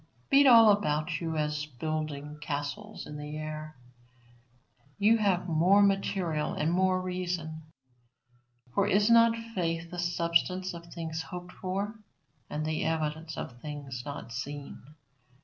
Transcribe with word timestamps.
Beat 0.31 0.47
all 0.47 0.71
about 0.71 1.21
you 1.21 1.37
at 1.37 1.55
building 1.77 2.39
castles 2.41 3.05
in 3.05 3.17
the 3.17 3.37
air; 3.37 3.75
you 4.97 5.19
have 5.19 5.47
more 5.47 5.83
material 5.83 6.55
and 6.55 6.71
more 6.73 6.99
reason. 6.99 7.61
For 8.73 8.87
is 8.87 9.11
not 9.11 9.37
faith 9.37 9.91
the 9.91 9.99
substance 9.99 10.73
of 10.73 10.87
things 10.87 11.21
hoped 11.21 11.51
for, 11.51 11.99
and 12.49 12.65
the 12.65 12.83
evidence 12.83 13.37
of 13.37 13.61
things 13.61 14.01
not 14.03 14.31
seen? 14.31 14.81